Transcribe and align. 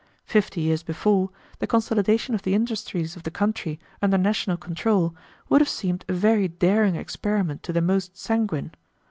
Fifty 0.25 0.61
years 0.61 0.81
before, 0.81 1.29
the 1.59 1.67
consolidation 1.67 2.33
of 2.33 2.41
the 2.41 2.55
industries 2.55 3.15
of 3.15 3.21
the 3.21 3.29
country 3.29 3.79
under 4.01 4.17
national 4.17 4.57
control 4.57 5.15
would 5.47 5.61
have 5.61 5.69
seemed 5.69 6.05
a 6.07 6.13
very 6.13 6.47
daring 6.47 6.95
experiment 6.95 7.61
to 7.61 7.71
the 7.71 7.81
most 7.81 8.17
sanguine. 8.17 8.71